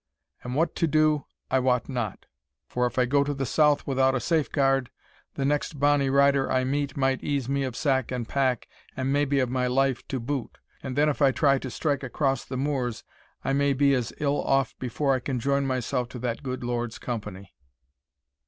[0.43, 2.25] And what to do I wot not;
[2.67, 4.89] for if I go to the south without a safeguard,
[5.35, 8.67] the next bonny rider I meet might ease me of sack and pack,
[8.97, 12.43] and maybe of my life to boot; and then, if I try to strike across
[12.43, 13.03] the moors,
[13.45, 16.97] I may be as ill off before I can join myself to that good Lord's
[16.97, 17.53] company."